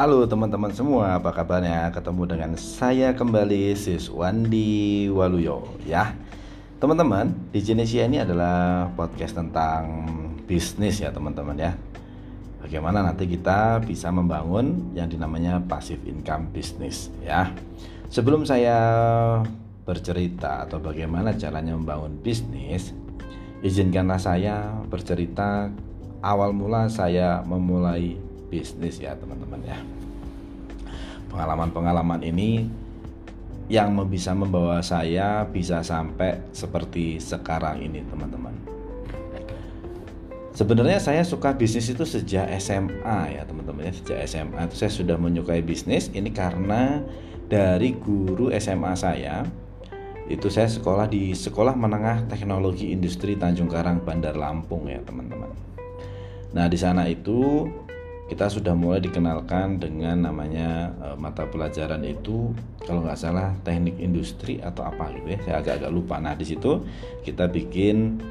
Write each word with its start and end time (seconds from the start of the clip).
Halo 0.00 0.24
teman-teman 0.24 0.72
semua, 0.72 1.20
apa 1.20 1.28
kabarnya? 1.28 1.92
Ketemu 1.92 2.24
dengan 2.24 2.56
saya 2.56 3.12
kembali 3.12 3.76
Siswandi 3.76 5.12
Waluyo 5.12 5.76
ya. 5.84 6.16
Teman-teman, 6.80 7.36
di 7.52 7.60
Genesia 7.60 8.08
ini 8.08 8.16
adalah 8.16 8.88
podcast 8.96 9.36
tentang 9.36 10.08
bisnis 10.48 11.04
ya 11.04 11.12
teman-teman 11.12 11.52
ya. 11.52 11.76
Bagaimana 12.64 13.04
nanti 13.04 13.28
kita 13.28 13.84
bisa 13.84 14.08
membangun 14.08 14.96
yang 14.96 15.04
dinamanya 15.04 15.60
passive 15.68 16.00
income 16.08 16.48
bisnis 16.48 17.12
ya. 17.20 17.52
Sebelum 18.08 18.48
saya 18.48 18.80
bercerita 19.84 20.64
atau 20.64 20.80
bagaimana 20.80 21.36
caranya 21.36 21.76
membangun 21.76 22.16
bisnis, 22.24 22.96
izinkanlah 23.60 24.16
saya 24.16 24.64
bercerita 24.88 25.68
awal 26.24 26.56
mula 26.56 26.88
saya 26.88 27.44
memulai 27.44 28.29
bisnis 28.50 28.98
ya 28.98 29.14
teman-teman 29.14 29.62
ya. 29.62 29.78
Pengalaman-pengalaman 31.30 32.26
ini 32.26 32.66
yang 33.70 33.94
bisa 34.10 34.34
membawa 34.34 34.82
saya 34.82 35.46
bisa 35.46 35.78
sampai 35.86 36.42
seperti 36.50 37.22
sekarang 37.22 37.78
ini 37.86 38.02
teman-teman. 38.02 38.50
Sebenarnya 40.50 40.98
saya 40.98 41.22
suka 41.22 41.54
bisnis 41.54 41.86
itu 41.88 42.02
sejak 42.02 42.50
SMA 42.58 43.38
ya 43.38 43.46
teman-teman 43.46 43.86
ya. 43.86 43.94
Sejak 43.94 44.18
SMA 44.26 44.66
itu 44.66 44.74
saya 44.74 44.90
sudah 44.90 45.16
menyukai 45.16 45.62
bisnis. 45.62 46.10
Ini 46.10 46.34
karena 46.34 46.98
dari 47.46 47.94
guru 47.94 48.50
SMA 48.58 48.92
saya 48.98 49.46
itu 50.30 50.46
saya 50.46 50.70
sekolah 50.70 51.10
di 51.10 51.34
Sekolah 51.34 51.74
Menengah 51.74 52.30
Teknologi 52.30 52.94
Industri 52.94 53.34
Tanjung 53.34 53.66
Karang 53.66 54.02
Bandar 54.02 54.38
Lampung 54.38 54.86
ya 54.86 55.02
teman-teman. 55.02 55.50
Nah 56.54 56.66
di 56.70 56.78
sana 56.78 57.06
itu 57.10 57.66
kita 58.30 58.46
sudah 58.46 58.78
mulai 58.78 59.02
dikenalkan 59.02 59.82
dengan 59.82 60.30
namanya 60.30 60.94
e, 61.02 61.08
mata 61.18 61.50
pelajaran 61.50 62.06
itu 62.06 62.54
kalau 62.86 63.02
nggak 63.02 63.18
salah 63.18 63.50
teknik 63.66 63.98
industri 63.98 64.62
atau 64.62 64.86
apa 64.86 65.10
gitu 65.18 65.34
ya. 65.34 65.38
Saya 65.42 65.56
agak-agak 65.58 65.90
lupa. 65.90 66.22
Nah 66.22 66.38
di 66.38 66.46
situ 66.46 66.86
kita 67.26 67.50
bikin 67.50 68.22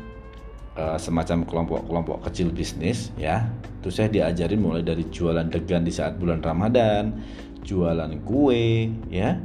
e, 0.80 0.84
semacam 0.96 1.44
kelompok-kelompok 1.44 2.32
kecil 2.32 2.48
bisnis 2.56 3.12
ya. 3.20 3.52
Itu 3.84 3.92
saya 3.92 4.08
diajarin 4.08 4.64
mulai 4.64 4.88
dari 4.88 5.04
jualan 5.04 5.52
degan 5.52 5.84
di 5.84 5.92
saat 5.92 6.16
bulan 6.16 6.40
Ramadan 6.40 7.20
jualan 7.68 8.24
kue 8.24 8.88
ya. 9.12 9.36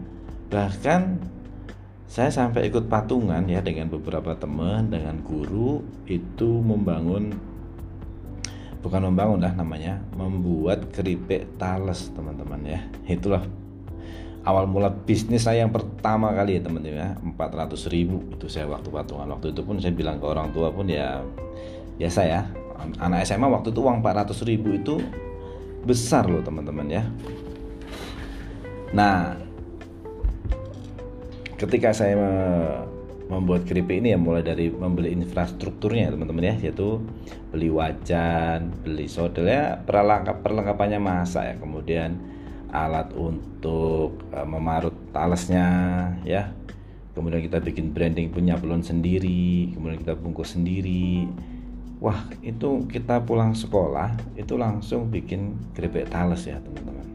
Bahkan 0.55 1.03
saya 2.07 2.31
sampai 2.31 2.71
ikut 2.71 2.87
patungan 2.87 3.43
ya 3.51 3.59
dengan 3.59 3.91
beberapa 3.91 4.39
teman 4.39 4.87
dengan 4.87 5.19
guru 5.19 5.83
itu 6.07 6.63
membangun 6.63 7.54
bukan 8.85 9.09
membangun 9.09 9.41
lah 9.41 9.57
namanya 9.57 9.97
membuat 10.13 10.93
keripik 10.93 11.57
tales 11.57 12.13
teman-teman 12.13 12.61
ya. 12.69 12.81
Itulah 13.09 13.41
awal 14.45 14.69
mula 14.69 14.93
bisnis 14.93 15.49
saya 15.49 15.65
yang 15.65 15.73
pertama 15.73 16.37
kali 16.37 16.61
ya 16.61 16.69
teman-teman 16.69 17.01
ya. 17.01 17.11
400 17.17 17.81
ribu 17.89 18.21
itu 18.29 18.45
saya 18.53 18.69
waktu 18.69 18.93
patungan 18.93 19.33
waktu 19.33 19.57
itu 19.57 19.65
pun 19.65 19.81
saya 19.81 19.97
bilang 19.97 20.21
ke 20.21 20.27
orang 20.29 20.53
tua 20.53 20.69
pun 20.69 20.85
ya 20.85 21.25
biasa 21.97 22.21
ya. 22.29 22.45
Anak 23.01 23.25
SMA 23.25 23.49
waktu 23.49 23.73
itu 23.73 23.81
uang 23.81 24.05
400 24.05 24.37
ribu 24.45 24.77
itu 24.77 25.01
besar 25.89 26.29
loh 26.29 26.45
teman-teman 26.45 26.85
ya. 26.93 27.09
Nah 28.93 29.41
ketika 31.57 31.97
saya 31.97 32.21
membuat 33.25 33.65
keripik 33.65 34.05
ini 34.05 34.13
ya 34.13 34.19
mulai 34.21 34.45
dari 34.45 34.69
membeli 34.69 35.09
infrastrukturnya 35.17 36.13
teman-teman 36.13 36.45
ya 36.45 36.55
yaitu 36.69 37.01
beli 37.49 37.73
wajan, 37.73 38.69
beli 38.85 39.09
sodel 39.09 39.49
ya 39.49 39.81
perlengkap 39.81 40.45
perlengkapannya 40.45 41.01
masak 41.01 41.45
ya. 41.45 41.55
Kemudian 41.57 42.21
alat 42.75 43.09
untuk 43.17 44.21
uh, 44.35 44.45
memarut 44.45 44.93
talesnya 45.15 45.67
ya. 46.27 46.53
Kemudian 47.15 47.47
kita 47.47 47.63
bikin 47.63 47.95
branding 47.95 48.35
punya 48.35 48.59
belon 48.59 48.83
sendiri 48.83 49.71
kemudian 49.73 50.03
kita 50.03 50.15
bungkus 50.19 50.59
sendiri. 50.59 51.31
Wah 52.03 52.29
itu 52.45 52.85
kita 52.91 53.25
pulang 53.25 53.57
sekolah 53.57 54.13
itu 54.37 54.61
langsung 54.61 55.09
bikin 55.09 55.57
keripik 55.73 56.13
tales 56.13 56.45
ya 56.45 56.61
teman-teman. 56.61 57.09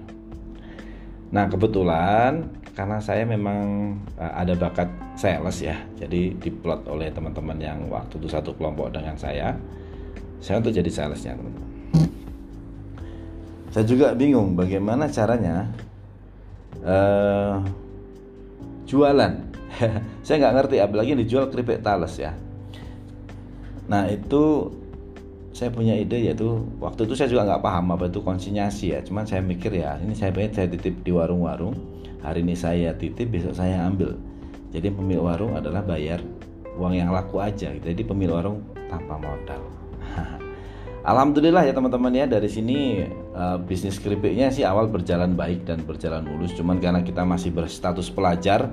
Nah 1.30 1.46
kebetulan 1.46 2.50
karena 2.79 2.95
saya 3.03 3.28
memang 3.28 3.91
uh, 4.16 4.34
ada 4.40 4.56
bakat 4.56 4.88
sales 5.19 5.59
ya. 5.59 5.75
Jadi 6.00 6.40
diplot 6.40 6.88
oleh 6.88 7.12
teman-teman 7.12 7.59
yang 7.59 7.91
waktu 7.91 8.16
itu 8.16 8.31
satu 8.31 8.56
kelompok 8.56 8.95
dengan 8.95 9.19
saya. 9.19 9.51
Saya 10.40 10.63
untuk 10.63 10.72
jadi 10.72 10.88
salesnya 10.88 11.35
teman-teman. 11.35 11.68
Saya 13.75 13.84
juga 13.84 14.16
bingung 14.16 14.56
bagaimana 14.56 15.12
caranya 15.12 15.68
uh, 16.88 17.59
jualan. 18.88 19.34
Saya 20.25 20.35
nggak 20.39 20.56
ngerti 20.56 20.75
apalagi 20.79 21.13
yang 21.13 21.22
dijual 21.22 21.51
keripik 21.51 21.84
tales 21.84 22.16
ya. 22.16 22.31
Nah 23.91 24.07
itu 24.07 24.72
saya 25.50 25.73
punya 25.73 25.97
ide 25.97 26.29
yaitu 26.29 26.62
waktu 26.78 27.09
itu 27.09 27.18
saya 27.18 27.28
juga 27.28 27.44
nggak 27.44 27.63
paham 27.66 27.91
apa 27.94 28.07
itu 28.07 28.23
konsinyasi 28.23 28.95
ya. 28.95 29.00
Cuman 29.03 29.28
saya 29.28 29.44
mikir 29.44 29.75
ya 29.75 30.00
ini 30.00 30.16
saya 30.16 30.31
pengen 30.31 30.53
saya 30.56 30.68
titip 30.72 31.03
di 31.03 31.12
warung-warung 31.13 31.75
hari 32.24 32.44
ini 32.44 32.56
saya 32.56 32.96
titip 32.96 33.31
besok 33.31 33.56
saya 33.56 33.84
ambil. 33.88 34.16
Jadi 34.69 34.94
pemilik 34.94 35.25
warung 35.25 35.57
adalah 35.57 35.81
bayar 35.81 36.22
uang 36.78 36.94
yang 36.94 37.09
laku 37.09 37.41
aja. 37.41 37.74
Jadi 37.74 38.02
pemilik 38.06 38.38
warung 38.38 38.62
tanpa 38.88 39.18
modal. 39.18 39.62
Alhamdulillah 41.09 41.63
ya 41.63 41.74
teman-teman 41.74 42.12
ya 42.12 42.25
dari 42.28 42.52
sini 42.52 43.07
uh, 43.34 43.57
bisnis 43.57 43.97
keripiknya 43.97 44.52
sih 44.52 44.68
awal 44.68 44.91
berjalan 44.91 45.34
baik 45.34 45.66
dan 45.66 45.81
berjalan 45.81 46.28
mulus. 46.28 46.53
Cuman 46.53 46.78
karena 46.78 47.02
kita 47.02 47.25
masih 47.25 47.56
berstatus 47.56 48.12
pelajar 48.12 48.69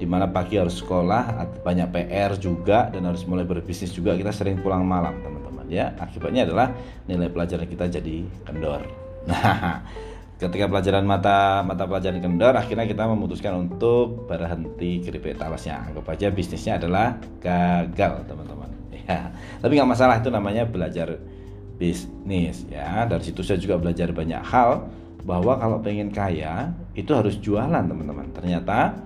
di 0.00 0.08
mana 0.08 0.24
pagi 0.28 0.56
harus 0.56 0.80
sekolah 0.80 1.44
banyak 1.60 1.92
PR 1.92 2.32
juga 2.40 2.88
dan 2.88 3.04
harus 3.04 3.24
mulai 3.28 3.44
berbisnis 3.44 3.92
juga 3.92 4.16
kita 4.16 4.32
sering 4.32 4.60
pulang 4.60 4.86
malam 4.86 5.18
teman-teman 5.24 5.66
ya. 5.66 5.96
Akibatnya 5.98 6.46
adalah 6.46 6.72
nilai 7.08 7.28
pelajaran 7.32 7.66
kita 7.66 7.88
jadi 7.88 8.24
kendor. 8.46 8.84
Nah 9.20 9.84
ketika 10.40 10.64
pelajaran 10.72 11.04
mata 11.04 11.60
mata 11.60 11.84
pelajaran 11.84 12.24
kendor 12.24 12.56
akhirnya 12.56 12.88
kita 12.88 13.04
memutuskan 13.04 13.68
untuk 13.68 14.24
berhenti 14.24 15.04
keripik 15.04 15.36
talasnya 15.36 15.84
anggap 15.92 16.16
aja 16.16 16.32
bisnisnya 16.32 16.80
adalah 16.80 17.20
gagal 17.44 18.24
teman-teman. 18.24 18.72
Ya 19.10 19.32
tapi 19.60 19.76
nggak 19.76 19.90
masalah 19.90 20.16
itu 20.24 20.32
namanya 20.32 20.64
belajar 20.64 21.20
bisnis 21.76 22.64
ya. 22.72 23.04
Dari 23.04 23.20
situ 23.20 23.44
saya 23.44 23.60
juga 23.60 23.76
belajar 23.76 24.08
banyak 24.16 24.40
hal 24.40 24.88
bahwa 25.28 25.60
kalau 25.60 25.76
pengen 25.84 26.08
kaya 26.08 26.72
itu 26.96 27.12
harus 27.12 27.36
jualan 27.36 27.84
teman-teman. 27.84 28.32
Ternyata 28.32 28.96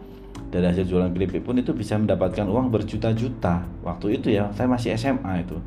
dari 0.55 0.71
hasil 0.71 0.87
jualan 0.87 1.11
keripik 1.11 1.43
pun 1.43 1.59
itu 1.59 1.75
bisa 1.75 1.99
mendapatkan 1.99 2.47
uang 2.47 2.71
berjuta-juta. 2.71 3.67
Waktu 3.83 4.23
itu 4.23 4.39
ya 4.39 4.55
saya 4.55 4.71
masih 4.71 4.94
SMA 4.94 5.43
itu. 5.43 5.59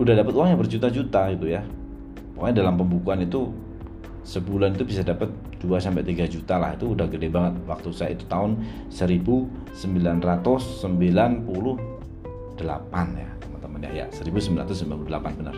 Udah 0.00 0.16
dapat 0.16 0.32
uangnya 0.32 0.56
berjuta-juta 0.56 1.28
itu 1.36 1.52
ya. 1.52 1.60
Pokoknya 2.32 2.64
dalam 2.64 2.80
pembukuan 2.80 3.20
itu 3.20 3.52
sebulan 4.22 4.78
itu 4.78 4.86
bisa 4.86 5.02
dapat 5.02 5.30
2 5.58 5.78
sampai 5.82 6.02
3 6.06 6.26
juta 6.30 6.58
lah. 6.58 6.74
Itu 6.78 6.94
udah 6.94 7.06
gede 7.10 7.28
banget. 7.30 7.58
Waktu 7.66 7.88
saya 7.94 8.14
itu 8.14 8.26
tahun 8.30 8.58
1998 8.90 9.82
ya 13.18 13.30
teman-teman 13.42 13.80
ya. 13.86 14.06
Ya 14.06 14.06
1998 14.14 15.38
benar. 15.38 15.56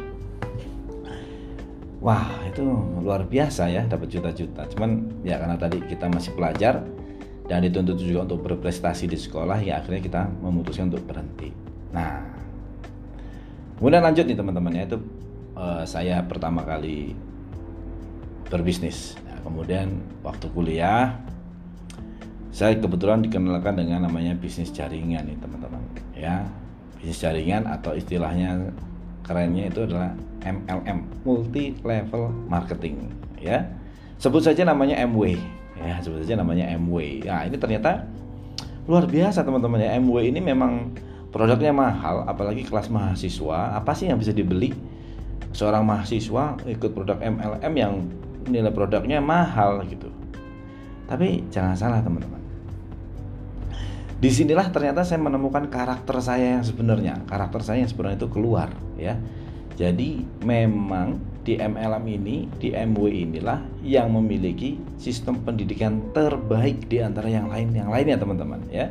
Wah 2.04 2.28
itu 2.44 2.60
luar 3.00 3.24
biasa 3.24 3.72
ya 3.72 3.88
dapat 3.88 4.12
juta-juta. 4.12 4.68
Cuman 4.76 5.08
ya 5.24 5.40
karena 5.40 5.56
tadi 5.56 5.80
kita 5.84 6.08
masih 6.12 6.36
pelajar 6.36 6.84
dan 7.44 7.60
dituntut 7.64 8.00
juga 8.00 8.24
untuk 8.24 8.44
berprestasi 8.44 9.04
di 9.08 9.16
sekolah 9.20 9.60
ya 9.60 9.80
akhirnya 9.80 10.00
kita 10.00 10.20
memutuskan 10.40 10.92
untuk 10.92 11.04
berhenti. 11.08 11.52
Nah 11.92 12.24
kemudian 13.80 14.04
lanjut 14.04 14.24
nih 14.28 14.36
teman-teman 14.36 14.72
ya. 14.76 14.82
Itu 14.84 14.98
uh, 15.56 15.84
saya 15.88 16.20
pertama 16.28 16.60
kali 16.64 17.16
berbisnis. 18.48 19.16
Nah, 19.24 19.40
kemudian 19.44 20.00
waktu 20.24 20.46
kuliah 20.52 21.16
saya 22.54 22.78
kebetulan 22.78 23.18
dikenalkan 23.18 23.74
dengan 23.74 24.06
namanya 24.06 24.38
bisnis 24.38 24.70
jaringan 24.70 25.26
nih 25.26 25.34
teman-teman. 25.42 25.82
Ya 26.14 26.46
bisnis 26.94 27.18
jaringan 27.18 27.66
atau 27.66 27.98
istilahnya 27.98 28.70
kerennya 29.26 29.66
itu 29.74 29.90
adalah 29.90 30.14
MLM 30.46 31.26
multi 31.26 31.74
level 31.82 32.30
marketing. 32.46 33.10
Ya 33.42 33.66
sebut 34.22 34.46
saja 34.46 34.62
namanya 34.62 35.02
MW 35.02 35.34
ya 35.74 35.98
sebut 35.98 36.22
saja 36.22 36.38
namanya 36.38 36.70
MW 36.78 37.26
ya 37.26 37.42
ini 37.42 37.58
ternyata 37.58 38.06
luar 38.86 39.10
biasa 39.10 39.42
teman-teman. 39.42 39.82
Ya 39.82 39.98
MW 39.98 40.30
ini 40.30 40.38
memang 40.38 40.94
produknya 41.34 41.74
mahal 41.74 42.22
apalagi 42.30 42.62
kelas 42.62 42.86
mahasiswa. 42.86 43.74
Apa 43.74 43.98
sih 43.98 44.06
yang 44.06 44.22
bisa 44.22 44.30
dibeli? 44.30 44.70
Seorang 45.50 45.82
mahasiswa 45.82 46.54
ikut 46.66 46.90
produk 46.94 47.18
MLM 47.18 47.74
yang 47.74 47.94
nilai 48.48 48.72
produknya 48.72 49.20
mahal 49.20 49.84
gitu. 49.88 50.08
Tapi 51.04 51.44
jangan 51.52 51.76
salah 51.76 52.00
teman-teman. 52.00 52.40
Di 54.24 54.32
sinilah 54.32 54.72
ternyata 54.72 55.04
saya 55.04 55.20
menemukan 55.20 55.68
karakter 55.68 56.16
saya 56.24 56.56
yang 56.56 56.64
sebenarnya. 56.64 57.20
Karakter 57.28 57.60
saya 57.60 57.84
yang 57.84 57.90
sebenarnya 57.92 58.24
itu 58.24 58.30
keluar 58.32 58.72
ya. 58.96 59.20
Jadi 59.74 60.22
memang 60.46 61.18
di 61.44 61.60
MLM 61.60 62.04
ini, 62.08 62.48
di 62.56 62.72
MW 62.72 63.04
inilah 63.28 63.60
yang 63.84 64.14
memiliki 64.16 64.80
sistem 64.96 65.44
pendidikan 65.44 66.14
terbaik 66.16 66.88
di 66.88 67.04
antara 67.04 67.28
yang 67.28 67.52
lain 67.52 67.74
yang 67.76 67.92
lainnya 67.92 68.16
teman-teman 68.16 68.64
ya. 68.72 68.88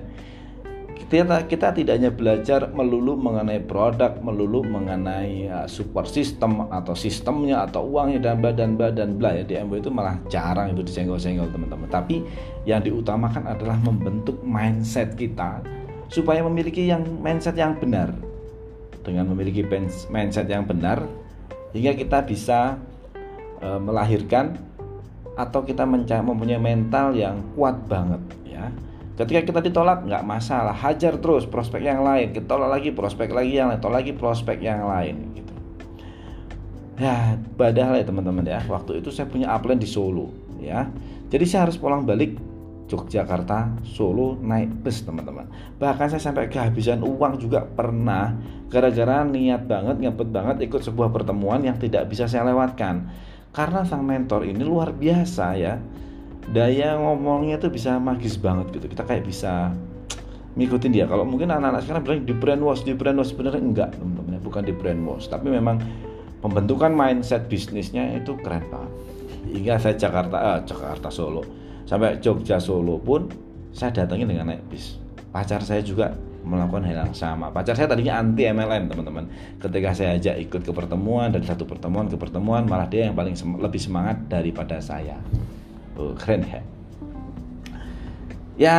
Kita, 1.14 1.46
kita 1.46 1.70
tidak 1.78 1.94
hanya 2.02 2.10
belajar 2.10 2.74
melulu 2.74 3.14
mengenai 3.14 3.62
produk, 3.62 4.18
melulu 4.18 4.66
mengenai 4.66 5.46
uh, 5.46 5.70
support 5.70 6.10
system 6.10 6.66
atau 6.74 6.98
sistemnya 6.98 7.70
atau 7.70 7.86
uangnya 7.86 8.34
dan 8.34 8.42
badan 8.42 8.74
badan 8.74 9.22
bla 9.22 9.38
ya 9.38 9.46
di 9.46 9.54
MW 9.54 9.78
itu 9.78 9.94
malah 9.94 10.18
jarang 10.26 10.74
itu 10.74 10.82
disenggol-senggol 10.82 11.54
teman-teman. 11.54 11.86
Tapi 11.86 12.26
yang 12.66 12.82
diutamakan 12.82 13.46
adalah 13.46 13.78
membentuk 13.86 14.42
mindset 14.42 15.14
kita 15.14 15.62
supaya 16.10 16.42
memiliki 16.42 16.90
yang 16.90 17.06
mindset 17.22 17.62
yang 17.62 17.78
benar. 17.78 18.10
Dengan 19.06 19.30
memiliki 19.30 19.62
mindset 20.10 20.50
yang 20.50 20.66
benar, 20.66 21.06
hingga 21.78 21.94
kita 21.94 22.26
bisa 22.26 22.82
e, 23.62 23.70
melahirkan 23.78 24.58
atau 25.38 25.62
kita 25.62 25.86
mempunyai 25.86 26.58
mental 26.58 27.14
yang 27.14 27.38
kuat 27.54 27.78
banget 27.86 28.22
ya 28.43 28.43
ketika 29.14 29.42
kita 29.46 29.60
ditolak 29.62 30.06
nggak 30.06 30.24
masalah. 30.26 30.74
Hajar 30.74 31.18
terus 31.22 31.46
prospek 31.46 31.86
yang 31.86 32.02
lain. 32.02 32.34
Kita 32.34 32.46
tolak 32.46 32.70
lagi 32.80 32.90
prospek 32.94 33.30
lagi 33.34 33.54
yang 33.58 33.70
lain. 33.74 33.82
Tolak 33.82 34.06
lagi 34.06 34.14
prospek 34.14 34.58
yang 34.62 34.86
lain 34.86 35.16
gitu. 35.38 35.54
Ya 36.98 37.38
padahal 37.58 38.02
ya 38.02 38.06
teman-teman 38.06 38.46
ya. 38.46 38.62
Waktu 38.66 39.02
itu 39.02 39.10
saya 39.10 39.30
punya 39.30 39.50
upline 39.54 39.82
di 39.82 39.90
Solo 39.90 40.30
ya. 40.62 40.90
Jadi 41.34 41.46
saya 41.50 41.66
harus 41.66 41.82
pulang 41.82 42.06
balik 42.06 42.38
Yogyakarta, 42.94 43.82
Solo 43.82 44.38
naik 44.38 44.86
bus 44.86 45.02
teman-teman. 45.02 45.50
Bahkan 45.82 46.14
saya 46.14 46.22
sampai 46.22 46.46
kehabisan 46.46 47.02
uang 47.02 47.42
juga 47.42 47.66
pernah. 47.66 48.38
Gara-gara 48.70 49.26
niat 49.26 49.66
banget, 49.66 49.98
ngebet 50.02 50.30
banget 50.30 50.58
ikut 50.70 50.82
sebuah 50.82 51.10
pertemuan 51.10 51.66
yang 51.66 51.78
tidak 51.82 52.06
bisa 52.10 52.30
saya 52.30 52.46
lewatkan. 52.46 53.10
Karena 53.54 53.86
sang 53.86 54.06
mentor 54.06 54.46
ini 54.46 54.62
luar 54.62 54.94
biasa 54.94 55.46
ya. 55.58 55.78
Daya 56.52 57.00
ngomongnya 57.00 57.56
tuh 57.56 57.72
bisa 57.72 57.96
magis 58.02 58.36
banget 58.36 58.76
gitu. 58.76 58.92
Kita 58.92 59.08
kayak 59.08 59.24
bisa 59.24 59.72
ngikutin 60.54 60.92
dia. 60.94 61.06
Kalau 61.10 61.26
mungkin 61.26 61.50
anak-anak 61.50 61.82
sekarang 61.86 62.02
bilang 62.04 62.22
di 62.28 62.36
brainwash, 62.36 62.84
di 62.86 62.94
brainwash. 62.94 63.34
Sebenarnya 63.34 63.62
enggak 63.62 63.90
teman-teman, 63.98 64.42
bukan 64.44 64.62
di 64.66 64.74
brainwash, 64.76 65.32
tapi 65.32 65.50
memang 65.50 65.82
pembentukan 66.44 66.92
mindset 66.94 67.48
bisnisnya 67.48 68.20
itu 68.20 68.38
keren 68.42 68.66
banget. 68.70 68.92
Hingga 69.54 69.74
saya 69.80 69.96
Jakarta, 69.96 70.38
eh, 70.40 70.60
Jakarta 70.68 71.10
Solo. 71.10 71.44
Sampai 71.88 72.20
Jogja 72.20 72.60
Solo 72.60 73.00
pun 73.00 73.28
saya 73.74 73.92
datangin 73.92 74.30
dengan 74.30 74.54
naik 74.54 74.64
bis. 74.70 75.00
Pacar 75.34 75.66
saya 75.66 75.82
juga 75.82 76.14
melakukan 76.44 76.86
hal 76.86 77.10
yang 77.10 77.16
sama. 77.16 77.50
Pacar 77.50 77.74
saya 77.74 77.90
tadinya 77.90 78.22
anti 78.22 78.46
MLM 78.46 78.92
teman-teman. 78.92 79.26
Ketika 79.58 79.96
saya 79.96 80.20
ajak 80.20 80.36
ikut 80.38 80.62
ke 80.62 80.72
pertemuan 80.76 81.34
dari 81.34 81.48
satu 81.48 81.66
pertemuan 81.66 82.06
ke 82.12 82.20
pertemuan 82.20 82.68
malah 82.68 82.86
dia 82.86 83.10
yang 83.10 83.18
paling 83.18 83.34
sem 83.34 83.50
lebih 83.58 83.82
semangat 83.82 84.20
daripada 84.30 84.78
saya 84.84 85.18
keren 86.18 86.42
ya. 86.46 86.62
Ya 88.54 88.78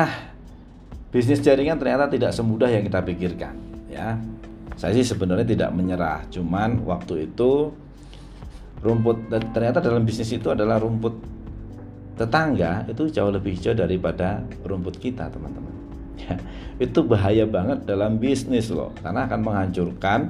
bisnis 1.15 1.43
jaringan 1.43 1.79
ternyata 1.79 2.11
tidak 2.11 2.35
semudah 2.35 2.71
yang 2.71 2.83
kita 2.87 3.01
pikirkan 3.03 3.55
ya. 3.91 4.19
Saya 4.75 4.91
sih 4.99 5.07
sebenarnya 5.07 5.47
tidak 5.47 5.71
menyerah 5.71 6.27
cuman 6.31 6.83
waktu 6.83 7.31
itu 7.31 7.71
rumput 8.83 9.31
ternyata 9.55 9.79
dalam 9.79 10.03
bisnis 10.03 10.35
itu 10.35 10.51
adalah 10.51 10.83
rumput 10.83 11.15
tetangga 12.15 12.87
itu 12.87 13.11
jauh 13.11 13.31
lebih 13.31 13.59
hijau 13.59 13.75
daripada 13.75 14.43
rumput 14.63 14.99
kita 14.99 15.31
teman-teman. 15.31 15.75
Ya, 16.15 16.39
itu 16.79 17.03
bahaya 17.03 17.43
banget 17.43 17.91
dalam 17.91 18.23
bisnis 18.23 18.71
loh 18.71 18.95
karena 19.03 19.27
akan 19.27 19.41
menghancurkan 19.43 20.21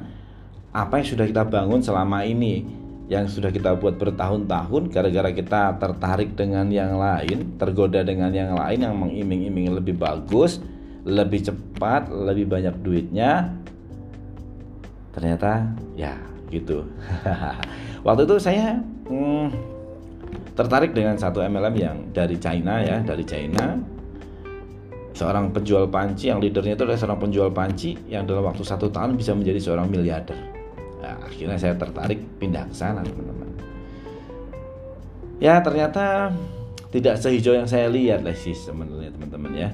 apa 0.72 0.98
yang 0.98 1.06
sudah 1.06 1.26
kita 1.28 1.44
bangun 1.44 1.84
selama 1.84 2.24
ini 2.24 2.64
yang 3.08 3.28
sudah 3.28 3.52
kita 3.52 3.76
buat 3.76 4.00
bertahun-tahun 4.00 4.88
gara-gara 4.88 5.30
kita 5.32 5.76
tertarik 5.76 6.32
dengan 6.32 6.72
yang 6.72 6.96
lain 6.96 7.60
tergoda 7.60 8.00
dengan 8.00 8.32
yang 8.32 8.56
lain 8.56 8.78
yang 8.80 8.96
mengiming-iming 8.96 9.76
lebih 9.76 10.00
bagus 10.00 10.60
lebih 11.04 11.44
cepat 11.44 12.08
lebih 12.08 12.48
banyak 12.48 12.72
duitnya 12.80 13.52
ternyata 15.12 15.68
ya 15.94 16.16
gitu 16.48 16.88
waktu 18.06 18.24
itu 18.24 18.36
saya 18.40 18.80
hmm, 19.04 19.74
tertarik 20.54 20.94
dengan 20.94 21.18
satu 21.18 21.42
MLM 21.42 21.74
yang 21.74 21.96
dari 22.14 22.38
China 22.38 22.78
ya, 22.80 23.02
dari 23.02 23.26
China. 23.26 23.78
Seorang 25.14 25.54
penjual 25.54 25.86
panci 25.86 26.26
yang 26.26 26.42
leadernya 26.42 26.74
itu 26.74 26.82
adalah 26.82 26.98
seorang 26.98 27.20
penjual 27.22 27.48
panci 27.54 27.94
yang 28.10 28.26
dalam 28.26 28.50
waktu 28.50 28.66
satu 28.66 28.90
tahun 28.90 29.14
bisa 29.14 29.30
menjadi 29.30 29.62
seorang 29.62 29.86
miliarder. 29.86 30.53
Nah, 31.04 31.20
akhirnya 31.28 31.60
saya 31.60 31.76
tertarik 31.76 32.40
pindah 32.40 32.64
ke 32.64 32.72
sana 32.72 33.04
teman-teman. 33.04 33.52
Ya 35.36 35.60
ternyata 35.60 36.32
tidak 36.88 37.20
sehijau 37.20 37.52
yang 37.52 37.68
saya 37.68 37.92
lihat 37.92 38.24
lah 38.24 38.32
sih 38.32 38.56
sebenarnya 38.56 39.12
teman-teman 39.12 39.52
ya. 39.52 39.70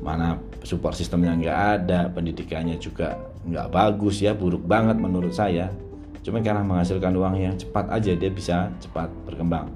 Mana 0.00 0.40
support 0.64 0.96
sistemnya 0.96 1.36
nggak 1.36 1.58
ada, 1.76 2.08
pendidikannya 2.08 2.80
juga 2.80 3.20
nggak 3.44 3.68
bagus 3.68 4.24
ya, 4.24 4.32
buruk 4.32 4.64
banget 4.64 4.96
menurut 4.96 5.36
saya 5.36 5.68
Cuma 6.28 6.44
karena 6.44 6.60
menghasilkan 6.60 7.16
uang 7.16 7.40
yang 7.40 7.56
cepat 7.56 7.88
aja 7.88 8.12
dia 8.12 8.28
bisa 8.28 8.68
cepat 8.84 9.08
berkembang. 9.24 9.72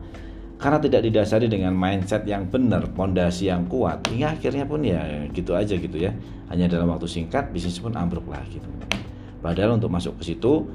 Karena 0.61 0.77
tidak 0.79 1.01
didasari 1.09 1.49
dengan 1.49 1.73
mindset 1.73 2.29
yang 2.29 2.45
benar, 2.45 2.87
pondasi 2.93 3.49
yang 3.49 3.65
kuat, 3.67 4.05
hingga 4.07 4.37
akhirnya 4.37 4.69
pun 4.69 4.85
ya 4.85 5.27
gitu 5.33 5.57
aja 5.57 5.75
gitu 5.75 5.97
ya. 5.97 6.13
Hanya 6.53 6.69
dalam 6.69 6.93
waktu 6.93 7.09
singkat 7.09 7.51
bisnis 7.57 7.81
pun 7.81 7.97
ambruk 7.97 8.29
lagi. 8.29 8.61
Gitu. 8.61 8.69
Padahal 9.43 9.75
untuk 9.75 9.91
masuk 9.91 10.23
ke 10.23 10.33
situ 10.33 10.71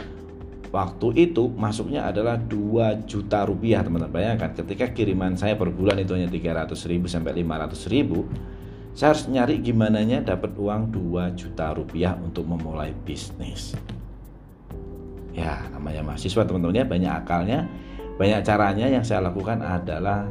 waktu 0.75 1.31
itu 1.31 1.47
masuknya 1.55 2.03
adalah 2.03 2.35
2 2.35 3.07
juta 3.07 3.47
rupiah 3.47 3.79
teman-teman. 3.79 4.11
Bayangkan 4.11 4.51
ketika 4.51 4.91
kiriman 4.91 5.39
saya 5.39 5.55
per 5.55 5.71
bulan 5.71 5.95
itu 6.03 6.11
hanya 6.13 6.27
300 6.27 6.75
ribu 6.91 7.07
sampai 7.07 7.41
500 7.41 7.87
ribu 7.87 8.27
saya 8.97 9.13
harus 9.13 9.29
nyari 9.29 9.61
gimana 9.61 10.01
nya 10.01 10.25
dapat 10.25 10.57
uang 10.57 10.89
2 10.89 11.37
juta 11.37 11.69
rupiah 11.71 12.17
untuk 12.19 12.49
memulai 12.49 12.91
bisnis. 13.05 13.77
Ya 15.37 15.69
namanya 15.69 16.01
mahasiswa 16.01 16.43
teman-teman 16.43 16.81
ya. 16.81 16.85
Banyak 16.85 17.13
akalnya 17.23 17.69
banyak 18.17 18.41
caranya 18.41 18.89
yang 18.89 19.05
saya 19.05 19.21
lakukan 19.21 19.61
adalah 19.61 20.25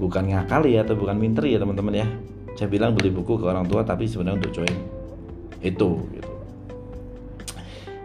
bukan 0.00 0.32
ngakali 0.32 0.80
ya 0.80 0.88
atau 0.88 0.96
bukan 0.96 1.20
minter 1.20 1.44
ya 1.46 1.60
teman-teman 1.60 2.00
ya. 2.00 2.08
Saya 2.56 2.72
bilang 2.72 2.96
beli 2.96 3.12
buku 3.12 3.36
ke 3.38 3.44
orang 3.44 3.68
tua 3.68 3.84
tapi 3.84 4.08
sebenarnya 4.08 4.40
untuk 4.40 4.52
join. 4.56 4.76
Itu 5.60 6.08
gitu 6.16 6.29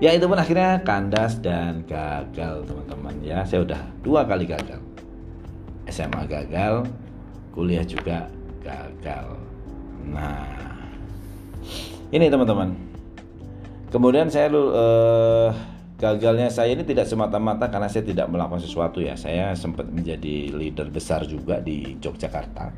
ya 0.03 0.11
itu 0.11 0.25
pun 0.27 0.35
akhirnya 0.35 0.83
kandas 0.83 1.39
dan 1.39 1.83
gagal 1.87 2.67
teman-teman 2.67 3.15
ya 3.23 3.43
saya 3.47 3.63
udah 3.63 3.81
dua 4.03 4.27
kali 4.27 4.43
gagal 4.47 4.81
SMA 5.87 6.27
gagal 6.27 6.83
kuliah 7.55 7.85
juga 7.87 8.27
gagal 8.59 9.39
nah 10.11 10.45
ini 12.11 12.27
teman-teman 12.27 12.75
kemudian 13.89 14.27
saya 14.27 14.51
uh, 14.51 15.49
gagalnya 15.95 16.51
saya 16.51 16.75
ini 16.75 16.83
tidak 16.83 17.07
semata-mata 17.07 17.71
karena 17.71 17.87
saya 17.87 18.03
tidak 18.03 18.27
melakukan 18.27 18.59
sesuatu 18.59 18.99
ya. 18.99 19.15
Saya 19.15 19.55
sempat 19.55 19.87
menjadi 19.87 20.51
leader 20.51 20.91
besar 20.91 21.23
juga 21.23 21.63
di 21.63 21.95
Yogyakarta. 21.99 22.71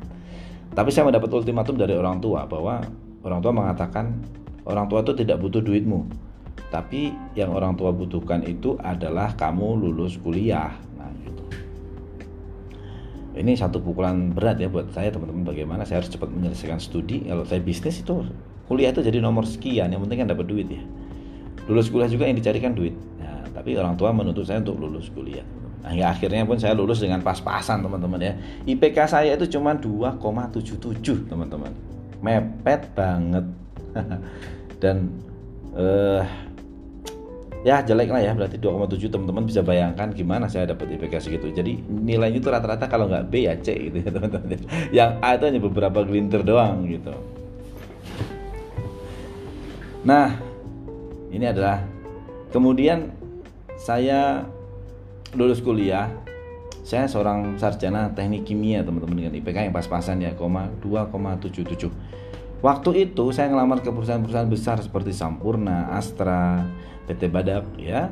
Tapi 0.74 0.90
saya 0.94 1.10
mendapat 1.10 1.30
ultimatum 1.34 1.74
dari 1.74 1.98
orang 1.98 2.22
tua 2.22 2.46
bahwa 2.46 2.78
orang 3.26 3.40
tua 3.42 3.52
mengatakan 3.52 4.14
orang 4.62 4.86
tua 4.86 5.02
itu 5.02 5.12
tidak 5.18 5.42
butuh 5.42 5.58
duitmu. 5.58 6.27
Tapi 6.68 7.16
yang 7.32 7.56
orang 7.56 7.80
tua 7.80 7.88
butuhkan 7.96 8.44
itu 8.44 8.76
adalah 8.84 9.32
kamu 9.32 9.88
lulus 9.88 10.20
kuliah. 10.20 10.76
Nah, 11.00 11.08
gitu. 11.24 11.42
Ini 13.40 13.56
satu 13.56 13.80
pukulan 13.80 14.36
berat 14.36 14.60
ya 14.60 14.68
buat 14.68 14.92
saya 14.92 15.08
teman-teman. 15.08 15.48
Bagaimana 15.48 15.88
saya 15.88 16.04
harus 16.04 16.12
cepat 16.12 16.28
menyelesaikan 16.28 16.76
studi. 16.76 17.24
Kalau 17.24 17.48
saya 17.48 17.64
bisnis 17.64 18.04
itu 18.04 18.20
kuliah 18.68 18.92
itu 18.92 19.00
jadi 19.00 19.24
nomor 19.24 19.48
sekian, 19.48 19.88
yang 19.88 20.04
penting 20.04 20.20
kan 20.20 20.28
dapat 20.28 20.44
duit 20.44 20.68
ya. 20.68 20.84
Lulus 21.72 21.88
kuliah 21.88 22.08
juga 22.08 22.28
yang 22.28 22.36
dicarikan 22.36 22.76
duit. 22.76 22.92
Nah, 23.16 23.48
tapi 23.48 23.72
orang 23.80 23.96
tua 23.96 24.12
menuntut 24.12 24.44
saya 24.44 24.60
untuk 24.60 24.76
lulus 24.76 25.08
kuliah. 25.08 25.44
Nah, 25.80 25.96
hingga 25.96 26.12
akhirnya 26.12 26.44
pun 26.44 26.60
saya 26.60 26.76
lulus 26.76 27.00
dengan 27.00 27.24
pas-pasan 27.24 27.80
teman-teman 27.80 28.20
ya. 28.20 28.32
IPK 28.68 29.08
saya 29.08 29.32
itu 29.40 29.48
cuma 29.56 29.72
2,77 29.72 31.32
teman-teman. 31.32 31.72
Mepet 32.20 32.92
banget. 32.92 33.46
Dan 34.84 35.08
uh, 35.72 36.22
ya 37.66 37.82
jelek 37.82 38.10
lah 38.10 38.22
ya. 38.22 38.32
Berarti 38.34 38.56
2,7 38.60 39.10
teman-teman 39.10 39.44
bisa 39.46 39.60
bayangkan 39.62 40.10
gimana 40.14 40.46
saya 40.46 40.70
dapat 40.70 40.98
IPK 40.98 41.14
segitu 41.18 41.50
jadi 41.50 41.78
nilainya 41.88 42.38
itu 42.38 42.48
rata-rata 42.50 42.86
kalau 42.86 43.10
nggak 43.10 43.26
B 43.30 43.46
ya 43.46 43.54
C 43.58 43.90
gitu 43.90 43.96
ya 44.02 44.10
teman-teman. 44.16 44.58
Yang 44.94 45.10
A 45.22 45.28
itu 45.34 45.44
hanya 45.48 45.60
beberapa 45.62 45.98
gelintir 46.04 46.42
doang 46.46 46.86
gitu. 46.86 47.14
Nah 50.06 50.38
ini 51.34 51.44
adalah 51.44 51.82
kemudian 52.54 53.12
saya 53.78 54.48
lulus 55.36 55.60
kuliah 55.60 56.08
saya 56.88 57.04
seorang 57.04 57.60
sarjana 57.60 58.08
teknik 58.16 58.48
kimia 58.48 58.80
teman-teman 58.80 59.28
dengan 59.28 59.36
IPK 59.36 59.68
yang 59.68 59.76
pas-pasan 59.76 60.24
ya, 60.24 60.32
2,77. 60.32 61.92
Waktu 62.58 63.06
itu 63.06 63.30
saya 63.30 63.54
ngelamar 63.54 63.86
ke 63.86 63.90
perusahaan-perusahaan 63.94 64.50
besar 64.50 64.82
seperti 64.82 65.14
Sampurna, 65.14 65.94
Astra, 65.94 66.66
PT 67.06 67.30
Badak 67.30 67.78
ya. 67.78 68.10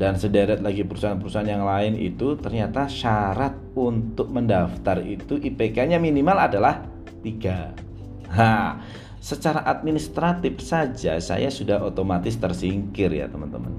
dan 0.00 0.16
sederet 0.16 0.64
lagi 0.64 0.80
perusahaan-perusahaan 0.80 1.44
yang 1.44 1.60
lain 1.60 1.92
itu 2.00 2.32
ternyata 2.40 2.88
syarat 2.88 3.52
untuk 3.76 4.32
mendaftar 4.32 5.04
itu 5.04 5.36
IPK-nya 5.36 6.00
minimal 6.00 6.40
adalah 6.40 6.88
3. 7.20 8.32
Nah, 8.32 8.80
secara 9.20 9.60
administratif 9.68 10.64
saja 10.64 11.20
saya 11.20 11.52
sudah 11.52 11.84
otomatis 11.84 12.32
tersingkir 12.40 13.12
ya 13.12 13.28
teman-teman. 13.28 13.76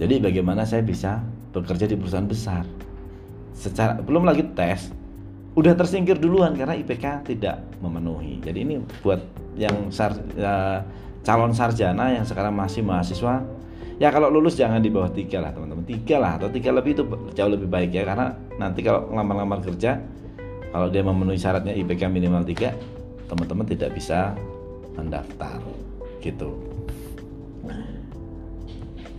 Jadi 0.00 0.16
bagaimana 0.16 0.64
saya 0.64 0.80
bisa 0.80 1.20
bekerja 1.52 1.84
di 1.84 2.00
perusahaan 2.00 2.24
besar? 2.24 2.64
Secara 3.52 4.00
belum 4.00 4.24
lagi 4.24 4.48
tes, 4.56 4.88
udah 5.58 5.74
tersingkir 5.74 6.22
duluan 6.22 6.54
karena 6.54 6.78
IPK 6.78 7.34
tidak 7.34 7.58
memenuhi. 7.82 8.38
Jadi 8.38 8.58
ini 8.62 8.78
buat 9.02 9.18
yang 9.58 9.90
sar, 9.90 10.14
ya, 10.38 10.86
calon 11.26 11.50
sarjana 11.50 12.14
yang 12.14 12.22
sekarang 12.22 12.54
masih 12.54 12.86
mahasiswa 12.86 13.42
ya 13.98 14.14
kalau 14.14 14.30
lulus 14.30 14.54
jangan 14.54 14.78
di 14.78 14.86
bawah 14.86 15.10
tiga 15.10 15.42
lah 15.42 15.50
teman-teman. 15.50 15.82
Tiga 15.82 16.22
lah 16.22 16.38
atau 16.38 16.46
tiga 16.46 16.70
lebih 16.70 16.94
itu 16.94 17.02
jauh 17.34 17.50
lebih 17.50 17.66
baik 17.66 17.90
ya 17.90 18.06
karena 18.06 18.38
nanti 18.54 18.86
kalau 18.86 19.10
ngelamar-lamar 19.10 19.58
kerja 19.66 19.98
kalau 20.70 20.86
dia 20.94 21.02
memenuhi 21.02 21.42
syaratnya 21.42 21.74
IPK 21.74 22.06
minimal 22.06 22.46
tiga 22.46 22.70
teman-teman 23.26 23.66
tidak 23.66 23.98
bisa 23.98 24.38
mendaftar 24.94 25.58
gitu. 26.22 26.54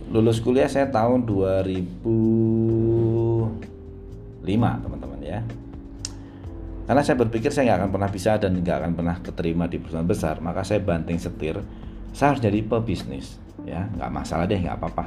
Lulus 0.08 0.40
kuliah 0.40 0.66
saya 0.66 0.88
tahun 0.88 1.22
2005 1.22 2.08
teman-teman 4.56 5.20
ya 5.20 5.44
karena 6.90 7.06
saya 7.06 7.22
berpikir 7.22 7.54
saya 7.54 7.70
nggak 7.70 7.78
akan 7.86 7.90
pernah 7.94 8.10
bisa 8.10 8.34
dan 8.34 8.50
nggak 8.58 8.76
akan 8.82 8.92
pernah 8.98 9.16
keterima 9.22 9.70
di 9.70 9.78
perusahaan 9.78 10.10
besar 10.10 10.42
maka 10.42 10.66
saya 10.66 10.82
banting 10.82 11.22
setir. 11.22 11.62
Saya 12.10 12.34
harus 12.34 12.42
jadi 12.42 12.66
pebisnis 12.66 13.38
ya. 13.62 13.86
Nggak 13.94 14.10
masalah 14.10 14.50
deh 14.50 14.58
nggak 14.58 14.74
apa-apa. 14.74 15.06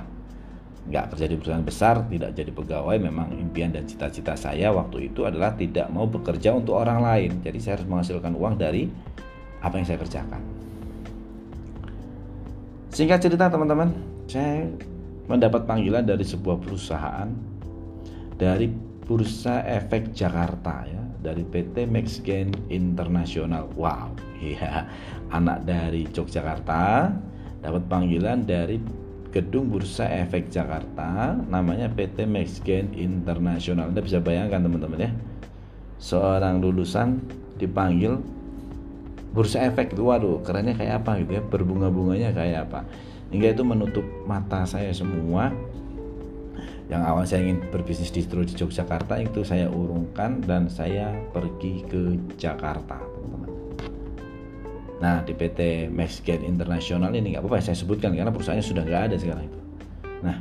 Nggak 0.88 1.12
kerja 1.12 1.26
di 1.28 1.36
perusahaan 1.36 1.68
besar 1.68 2.08
tidak 2.08 2.40
jadi 2.40 2.56
pegawai 2.56 2.96
memang 3.04 3.36
impian 3.36 3.76
dan 3.76 3.84
cita-cita 3.84 4.32
saya 4.40 4.72
waktu 4.72 5.12
itu 5.12 5.28
adalah 5.28 5.60
tidak 5.60 5.92
mau 5.92 6.08
bekerja 6.08 6.56
untuk 6.56 6.80
orang 6.80 7.04
lain. 7.04 7.44
Jadi 7.44 7.60
saya 7.60 7.76
harus 7.76 7.88
menghasilkan 7.92 8.32
uang 8.32 8.56
dari 8.56 8.88
apa 9.60 9.76
yang 9.76 9.84
saya 9.84 10.00
kerjakan. 10.00 10.40
Singkat 12.96 13.20
cerita 13.28 13.52
teman-teman 13.52 13.92
saya 14.32 14.72
mendapat 15.28 15.68
panggilan 15.68 16.08
dari 16.08 16.24
sebuah 16.24 16.64
perusahaan 16.64 17.28
dari 18.40 18.72
Bursa 19.04 19.68
Efek 19.68 20.16
Jakarta 20.16 20.88
ya 20.88 21.03
dari 21.24 21.48
PT 21.48 21.88
Maxgain 21.88 22.52
Internasional. 22.68 23.72
Wow 23.80 24.34
iya. 24.44 24.92
Anak 25.32 25.64
dari 25.64 26.06
Yogyakarta 26.12 27.10
dapat 27.64 27.84
panggilan 27.88 28.44
dari 28.44 28.78
gedung 29.34 29.72
Bursa 29.72 30.06
Efek 30.06 30.54
Jakarta 30.54 31.34
namanya 31.50 31.90
PT 31.90 32.28
Maxgain 32.28 32.92
Internasional. 32.94 33.90
Anda 33.90 34.04
bisa 34.04 34.20
bayangkan 34.22 34.62
teman-teman 34.62 35.10
ya. 35.10 35.12
Seorang 35.98 36.60
lulusan 36.60 37.24
dipanggil 37.58 38.20
Bursa 39.34 39.66
Efek 39.66 39.98
itu 39.98 40.06
waduh 40.06 40.46
kerennya 40.46 40.78
kayak 40.78 41.02
apa 41.02 41.24
gitu 41.26 41.32
ya? 41.40 41.42
Berbunga-bunganya 41.42 42.30
kayak 42.36 42.70
apa? 42.70 42.86
Hingga 43.34 43.58
itu 43.58 43.64
menutup 43.66 44.06
mata 44.30 44.62
saya 44.70 44.94
semua 44.94 45.50
yang 46.94 47.02
awal 47.10 47.26
saya 47.26 47.50
ingin 47.50 47.66
berbisnis 47.74 48.14
distro 48.14 48.46
di 48.46 48.54
Yogyakarta 48.54 49.18
itu 49.18 49.42
saya 49.42 49.66
urungkan 49.66 50.46
dan 50.46 50.70
saya 50.70 51.10
pergi 51.34 51.82
ke 51.90 52.02
Jakarta 52.38 53.02
Nah 55.04 55.20
di 55.20 55.36
PT 55.36 55.92
Maxgain 55.92 56.48
Internasional 56.48 57.12
ini 57.12 57.36
nggak 57.36 57.44
apa-apa 57.44 57.60
saya 57.60 57.76
sebutkan 57.76 58.16
karena 58.16 58.32
perusahaannya 58.32 58.64
sudah 58.64 58.88
nggak 58.88 59.04
ada 59.12 59.16
sekarang 59.20 59.52
itu. 59.52 59.60
Nah 60.24 60.38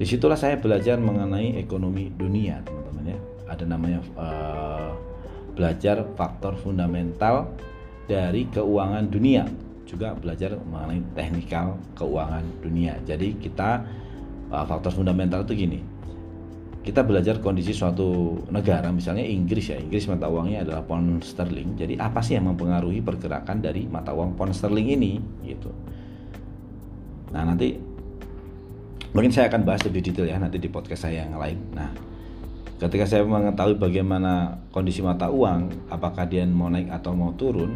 di 0.00 0.04
situlah 0.08 0.40
saya 0.40 0.56
belajar 0.56 0.96
mengenai 0.96 1.60
ekonomi 1.60 2.08
dunia 2.08 2.64
teman-teman 2.64 3.12
ya. 3.12 3.18
Ada 3.52 3.64
namanya 3.68 4.00
uh, 4.16 4.96
belajar 5.52 6.08
faktor 6.16 6.56
fundamental 6.56 7.52
dari 8.08 8.48
keuangan 8.48 9.12
dunia 9.12 9.44
juga 9.84 10.16
belajar 10.16 10.56
mengenai 10.64 11.04
teknikal 11.12 11.76
keuangan 12.00 12.48
dunia. 12.64 12.96
Jadi 13.04 13.36
kita 13.36 13.84
uh, 14.50 14.64
faktor 14.64 14.92
fundamental 14.92 15.44
itu 15.46 15.54
gini. 15.54 15.80
Kita 16.84 17.00
belajar 17.00 17.40
kondisi 17.40 17.72
suatu 17.72 18.36
negara 18.52 18.92
misalnya 18.92 19.24
Inggris 19.24 19.72
ya. 19.72 19.80
Inggris 19.80 20.04
mata 20.04 20.28
uangnya 20.28 20.68
adalah 20.68 20.84
pound 20.84 21.24
sterling. 21.24 21.80
Jadi 21.80 21.96
apa 21.96 22.20
sih 22.20 22.36
yang 22.36 22.52
mempengaruhi 22.52 23.00
pergerakan 23.00 23.64
dari 23.64 23.88
mata 23.88 24.12
uang 24.12 24.36
pound 24.36 24.52
sterling 24.52 24.92
ini? 24.92 25.16
Gitu. 25.48 25.72
Nah 27.32 27.42
nanti 27.48 27.72
mungkin 29.16 29.32
saya 29.32 29.48
akan 29.48 29.64
bahas 29.64 29.80
lebih 29.88 30.04
detail 30.04 30.28
ya 30.28 30.36
nanti 30.36 30.60
di 30.60 30.68
podcast 30.68 31.08
saya 31.08 31.24
yang 31.24 31.40
lain. 31.40 31.56
Nah 31.72 31.88
ketika 32.84 33.08
saya 33.08 33.22
mengetahui 33.24 33.80
bagaimana 33.80 34.60
kondisi 34.68 35.00
mata 35.00 35.32
uang 35.32 35.88
apakah 35.88 36.28
dia 36.28 36.44
mau 36.44 36.68
naik 36.68 36.92
atau 36.92 37.16
mau 37.16 37.32
turun 37.32 37.72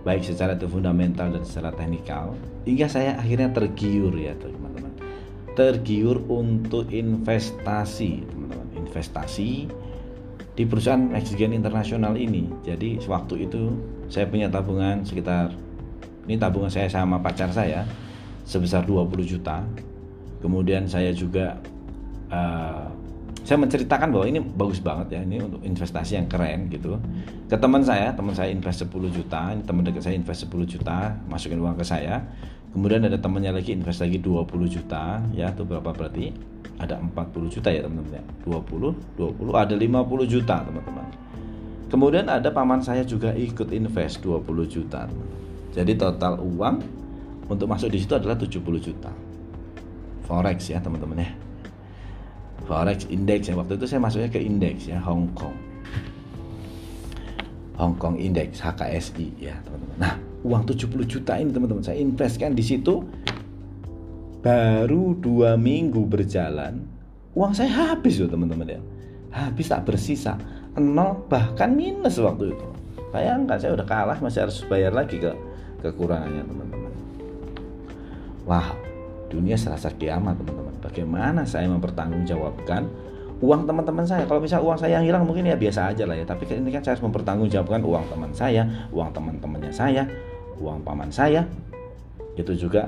baik 0.00 0.24
secara 0.24 0.56
fundamental 0.56 1.28
dan 1.28 1.44
secara 1.44 1.76
teknikal 1.76 2.32
hingga 2.64 2.88
saya 2.88 3.20
akhirnya 3.20 3.52
tergiur 3.52 4.14
ya 4.16 4.32
teman-teman 4.40 4.89
tergiur 5.60 6.24
untuk 6.32 6.88
investasi 6.88 8.24
teman-teman. 8.24 8.68
Investasi 8.80 9.68
di 10.56 10.64
perusahaan 10.64 11.12
Oksigen 11.12 11.52
Internasional 11.52 12.16
ini. 12.16 12.48
Jadi 12.64 12.96
waktu 13.04 13.44
itu 13.44 13.76
saya 14.08 14.24
punya 14.24 14.48
tabungan 14.48 15.04
sekitar 15.04 15.52
ini 16.24 16.40
tabungan 16.40 16.72
saya 16.72 16.88
sama 16.88 17.20
pacar 17.20 17.52
saya 17.52 17.84
sebesar 18.48 18.88
20 18.88 19.20
juta. 19.28 19.60
Kemudian 20.40 20.88
saya 20.88 21.12
juga 21.12 21.60
uh, 22.32 22.88
saya 23.44 23.60
menceritakan 23.60 24.16
bahwa 24.16 24.26
ini 24.32 24.40
bagus 24.40 24.80
banget 24.80 25.16
ya 25.16 25.20
ini 25.20 25.44
untuk 25.44 25.60
investasi 25.60 26.16
yang 26.16 26.24
keren 26.24 26.72
gitu. 26.72 26.96
Ke 27.52 27.60
teman 27.60 27.84
saya 27.84 28.16
teman 28.16 28.32
saya 28.32 28.48
invest 28.48 28.88
10 28.88 29.12
juta 29.12 29.52
teman 29.60 29.84
dekat 29.84 30.08
saya 30.08 30.16
invest 30.16 30.48
10 30.48 30.56
juta 30.64 31.20
masukin 31.28 31.60
uang 31.60 31.76
ke 31.76 31.84
saya 31.84 32.24
kemudian 32.70 33.02
ada 33.06 33.18
temannya 33.18 33.56
lagi 33.56 33.74
invest 33.74 34.02
lagi 34.02 34.18
20 34.22 34.46
juta 34.70 35.18
ya 35.34 35.50
itu 35.50 35.62
berapa 35.66 35.90
berarti? 35.90 36.32
Ada 36.80 36.96
40 36.96 37.52
juta 37.52 37.68
ya 37.68 37.84
teman-teman 37.84 38.20
ya. 38.20 38.24
20 38.48 39.18
20 39.20 39.52
ada 39.52 39.74
50 39.76 40.32
juta 40.32 40.56
teman-teman. 40.64 41.06
Kemudian 41.90 42.26
ada 42.30 42.48
paman 42.54 42.80
saya 42.80 43.02
juga 43.02 43.34
ikut 43.34 43.74
invest 43.74 44.22
20 44.22 44.46
juta 44.70 45.10
jadi 45.70 45.94
total 45.94 46.42
uang 46.42 46.82
untuk 47.46 47.66
masuk 47.70 47.94
di 47.94 48.02
situ 48.02 48.14
adalah 48.14 48.34
70 48.34 48.58
juta. 48.82 49.10
Forex 50.26 50.70
ya 50.70 50.82
teman-teman 50.82 51.26
ya. 51.26 51.30
Forex 52.66 53.06
index 53.10 53.50
ya. 53.50 53.54
Waktu 53.58 53.78
itu 53.78 53.86
saya 53.86 54.02
masuknya 54.02 54.30
ke 54.30 54.38
indeks 54.42 54.90
ya 54.90 54.98
Hong 55.02 55.30
Kong. 55.34 55.54
Hong 57.78 57.96
Kong 57.96 58.20
Index 58.20 58.60
HKSI 58.60 59.26
ya 59.40 59.54
teman-teman. 59.62 59.96
Nah 59.98 60.14
uang 60.44 60.62
70 60.64 60.88
juta 61.06 61.36
ini 61.36 61.50
teman-teman. 61.50 61.84
Saya 61.84 61.98
investkan 62.00 62.56
di 62.56 62.64
situ. 62.64 63.04
Baru 64.40 65.12
dua 65.20 65.60
minggu 65.60 66.00
berjalan 66.08 66.80
uang 67.36 67.52
saya 67.52 67.92
habis 67.92 68.16
loh 68.16 68.32
teman-teman 68.32 68.66
ya. 68.66 68.80
Habis 69.30 69.68
tak 69.68 69.84
bersisa. 69.84 70.40
Nol 70.80 71.28
bahkan 71.28 71.76
minus 71.76 72.16
waktu 72.16 72.56
itu. 72.56 72.66
Bayangkan 73.12 73.60
saya 73.60 73.76
udah 73.76 73.84
kalah 73.84 74.18
masih 74.22 74.48
harus 74.48 74.64
bayar 74.64 74.96
lagi 74.96 75.20
ke 75.20 75.32
kekurangannya 75.84 76.40
teman-teman. 76.48 76.92
Wow 78.48 78.90
dunia 79.30 79.54
serasa 79.54 79.94
kiamat 79.94 80.42
teman-teman. 80.42 80.74
Bagaimana 80.82 81.46
saya 81.46 81.70
mempertanggungjawabkan 81.70 82.82
uang 83.40 83.62
teman-teman 83.64 84.04
saya? 84.04 84.26
Kalau 84.26 84.42
misal 84.42 84.60
uang 84.66 84.76
saya 84.76 84.98
yang 84.98 85.06
hilang 85.06 85.24
mungkin 85.24 85.46
ya 85.46 85.54
biasa 85.54 85.94
aja 85.94 86.04
lah 86.04 86.18
ya. 86.18 86.26
Tapi 86.26 86.50
ini 86.50 86.68
kan 86.74 86.82
saya 86.82 86.98
harus 86.98 87.06
mempertanggungjawabkan 87.06 87.80
uang 87.86 88.04
teman 88.10 88.30
saya 88.34 88.66
uang 88.90 89.14
teman-temannya 89.14 89.70
saya 89.70 90.02
uang 90.60 90.84
paman 90.84 91.08
saya 91.08 91.48
itu 92.36 92.52
juga 92.54 92.86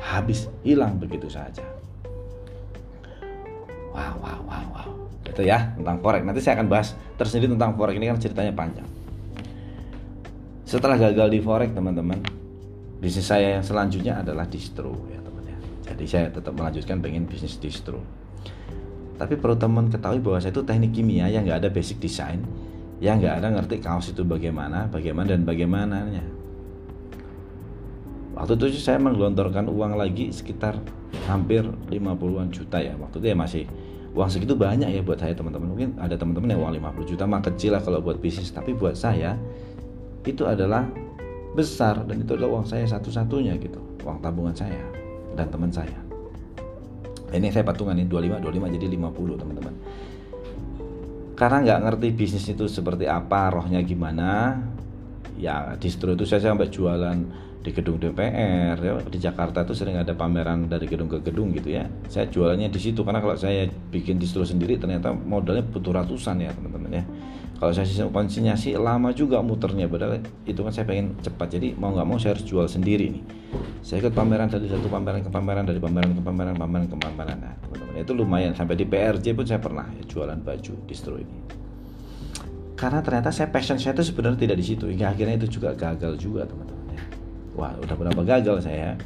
habis 0.00 0.48
hilang 0.64 0.96
begitu 0.96 1.28
saja. 1.28 1.62
Wow, 3.92 4.16
wow, 4.22 4.40
wow, 4.48 4.64
wow. 4.72 4.90
Itu 5.26 5.44
ya 5.44 5.76
tentang 5.76 6.00
forex. 6.00 6.22
Nanti 6.24 6.40
saya 6.40 6.56
akan 6.62 6.68
bahas 6.72 6.96
tersendiri 7.20 7.52
tentang 7.52 7.76
forex 7.76 7.94
ini 8.00 8.06
kan 8.08 8.16
ceritanya 8.16 8.52
panjang. 8.56 8.88
Setelah 10.64 10.96
gagal 10.96 11.28
di 11.34 11.40
forex, 11.42 11.74
teman-teman, 11.74 12.22
bisnis 13.02 13.26
saya 13.26 13.58
yang 13.58 13.64
selanjutnya 13.66 14.22
adalah 14.22 14.46
distro 14.46 14.94
ya 15.10 15.18
teman 15.20 15.44
ya. 15.44 15.58
Jadi 15.90 16.04
saya 16.06 16.26
tetap 16.30 16.54
melanjutkan 16.54 17.02
pengen 17.02 17.26
bisnis 17.26 17.58
distro. 17.58 18.00
Tapi 19.20 19.36
perlu 19.36 19.58
teman 19.58 19.92
ketahui 19.92 20.22
bahwa 20.24 20.40
saya 20.40 20.54
itu 20.54 20.64
teknik 20.64 20.96
kimia 20.96 21.28
yang 21.28 21.44
nggak 21.44 21.66
ada 21.66 21.68
basic 21.68 22.00
design, 22.00 22.40
yang 23.04 23.20
nggak 23.20 23.44
ada 23.44 23.52
ngerti 23.52 23.84
kaos 23.84 24.08
itu 24.08 24.24
bagaimana, 24.24 24.88
bagaimana 24.88 25.36
dan 25.36 25.44
bagaimananya 25.44 26.39
waktu 28.40 28.56
itu 28.56 28.80
saya 28.80 28.96
menggelontorkan 28.96 29.68
uang 29.68 30.00
lagi 30.00 30.32
sekitar 30.32 30.80
hampir 31.28 31.60
50-an 31.92 32.48
juta 32.48 32.80
ya. 32.80 32.96
Waktu 32.96 33.20
itu 33.20 33.26
ya 33.28 33.36
masih 33.36 33.62
uang 34.16 34.30
segitu 34.32 34.56
banyak 34.56 34.88
ya 34.88 35.04
buat 35.04 35.20
saya 35.20 35.36
teman-teman. 35.36 35.68
Mungkin 35.76 35.88
ada 36.00 36.16
teman-teman 36.16 36.56
yang 36.56 36.60
uang 36.64 36.72
50 36.80 37.10
juta 37.12 37.24
mah 37.28 37.44
kecil 37.44 37.76
lah 37.76 37.82
kalau 37.84 38.00
buat 38.00 38.16
bisnis. 38.16 38.48
Tapi 38.48 38.72
buat 38.72 38.96
saya 38.96 39.36
itu 40.24 40.48
adalah 40.48 40.88
besar 41.52 42.00
dan 42.08 42.24
itu 42.24 42.32
adalah 42.32 42.60
uang 42.60 42.66
saya 42.66 42.88
satu-satunya 42.88 43.60
gitu. 43.60 43.78
Uang 44.08 44.24
tabungan 44.24 44.56
saya 44.56 44.80
dan 45.36 45.52
teman 45.52 45.68
saya. 45.68 46.00
Ini 47.30 47.52
saya 47.54 47.62
patungan 47.62 47.94
ini 47.94 48.08
25 48.08 48.42
25 48.42 48.74
jadi 48.80 48.86
50 48.88 49.40
teman-teman. 49.40 49.74
Karena 51.36 51.58
nggak 51.64 51.80
ngerti 51.84 52.08
bisnis 52.16 52.44
itu 52.48 52.64
seperti 52.66 53.04
apa 53.04 53.52
rohnya 53.52 53.80
gimana 53.80 54.60
ya 55.40 55.72
distro 55.80 56.12
itu 56.12 56.28
saya 56.28 56.52
sampai 56.52 56.68
jualan 56.68 57.18
di 57.60 57.70
gedung 57.76 58.00
DPR 58.00 58.76
ya. 58.80 58.92
di 59.04 59.18
Jakarta 59.20 59.68
itu 59.68 59.76
sering 59.76 60.00
ada 60.00 60.16
pameran 60.16 60.64
dari 60.64 60.88
gedung 60.88 61.12
ke 61.12 61.20
gedung 61.20 61.52
gitu 61.52 61.76
ya. 61.76 61.84
Saya 62.08 62.32
jualannya 62.32 62.72
di 62.72 62.80
situ 62.80 63.04
karena 63.04 63.20
kalau 63.20 63.36
saya 63.36 63.68
bikin 63.92 64.16
distro 64.16 64.48
sendiri 64.48 64.80
ternyata 64.80 65.12
modalnya 65.12 65.60
butuh 65.68 65.92
ratusan 65.92 66.40
ya 66.40 66.50
teman-teman 66.56 67.04
ya. 67.04 67.04
Kalau 67.60 67.76
saya 67.76 67.84
konsinyasi 68.08 68.80
lama 68.80 69.12
juga 69.12 69.44
muternya 69.44 69.84
padahal 69.84 70.24
itu 70.48 70.60
kan 70.64 70.72
saya 70.72 70.88
pengen 70.88 71.12
cepat. 71.20 71.60
Jadi 71.60 71.76
mau 71.76 71.92
nggak 71.92 72.08
mau 72.08 72.16
saya 72.16 72.32
harus 72.32 72.48
jual 72.48 72.64
sendiri 72.64 73.12
nih. 73.12 73.24
Saya 73.84 74.00
ikut 74.08 74.16
pameran 74.16 74.48
dari 74.48 74.64
satu 74.64 74.88
pameran 74.88 75.20
ke 75.20 75.28
pameran 75.28 75.68
dari 75.68 75.76
pameran 75.76 76.16
ke 76.16 76.22
pameran 76.24 76.56
pameran 76.56 76.86
ke 76.88 76.96
pameran. 76.96 77.36
Nah 77.44 77.54
teman-teman 77.60 78.00
itu 78.00 78.12
lumayan. 78.16 78.56
Sampai 78.56 78.80
di 78.80 78.88
PRJ 78.88 79.36
pun 79.36 79.44
saya 79.44 79.60
pernah 79.60 79.84
ya, 79.92 80.08
jualan 80.08 80.40
baju 80.40 80.72
distro 80.88 81.20
ini. 81.20 81.60
Karena 82.72 83.04
ternyata 83.04 83.28
saya 83.28 83.52
passion 83.52 83.76
saya 83.76 83.92
itu 83.92 84.08
sebenarnya 84.08 84.48
tidak 84.48 84.56
di 84.56 84.64
situ 84.64 84.88
hingga 84.88 85.12
akhirnya 85.12 85.36
itu 85.36 85.60
juga 85.60 85.76
gagal 85.76 86.16
juga 86.16 86.48
teman-teman 86.48 86.79
wah 87.60 87.76
udah 87.76 87.92
berapa 87.92 88.22
gagal 88.24 88.64
saya? 88.64 88.96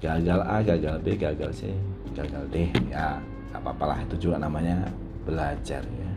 Gagal 0.00 0.40
A 0.40 0.64
gagal 0.64 0.96
B 1.04 1.20
gagal 1.20 1.52
C 1.52 1.60
gagal 2.16 2.44
D. 2.48 2.72
Ya 2.88 3.20
nggak 3.52 3.60
apa-apa 3.60 3.84
lah 3.92 3.98
itu 4.08 4.28
juga 4.28 4.40
namanya 4.40 4.88
belajar 5.28 5.84
ya. 5.84 6.12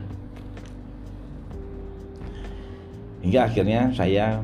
Hingga 3.28 3.40
akhirnya 3.52 3.82
saya 3.92 4.40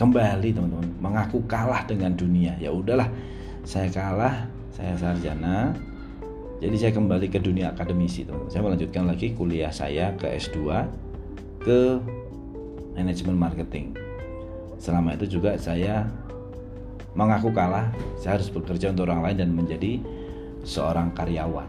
kembali 0.00 0.48
teman-teman 0.56 0.88
mengaku 0.96 1.44
kalah 1.44 1.84
dengan 1.84 2.16
dunia. 2.16 2.56
Ya 2.56 2.72
udahlah 2.72 3.12
saya 3.68 3.92
kalah 3.92 4.48
saya 4.72 4.96
sarjana. 4.96 5.76
Jadi 6.60 6.76
saya 6.76 6.92
kembali 6.92 7.28
ke 7.32 7.40
dunia 7.40 7.72
akademisi 7.72 8.24
teman-teman. 8.24 8.52
Saya 8.52 8.62
melanjutkan 8.64 9.04
lagi 9.08 9.32
kuliah 9.36 9.72
saya 9.72 10.12
ke 10.16 10.28
S2 10.28 10.56
ke 11.60 12.00
manajemen 12.96 13.36
marketing 13.36 14.09
selama 14.80 15.14
itu 15.14 15.38
juga 15.38 15.60
saya 15.60 16.08
mengaku 17.12 17.52
kalah. 17.52 17.92
Saya 18.16 18.40
harus 18.40 18.48
bekerja 18.48 18.90
untuk 18.90 19.06
orang 19.06 19.28
lain 19.28 19.36
dan 19.44 19.50
menjadi 19.52 20.00
seorang 20.64 21.12
karyawan. 21.12 21.68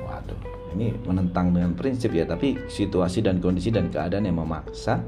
Waduh 0.00 0.40
ini 0.72 0.96
menentang 1.04 1.52
dengan 1.52 1.76
prinsip 1.76 2.16
ya 2.16 2.24
tapi 2.24 2.56
situasi 2.68 3.20
dan 3.20 3.38
kondisi 3.44 3.68
dan 3.68 3.92
keadaan 3.92 4.24
yang 4.24 4.40
memaksa 4.40 5.04